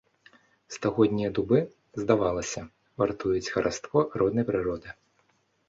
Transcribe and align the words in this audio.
Стагоднія 0.75 1.29
дубы, 1.39 1.59
здавалася, 2.05 2.65
вартуюць 3.03 3.51
хараство 3.53 4.07
роднай 4.25 4.51
прыроды. 4.51 4.99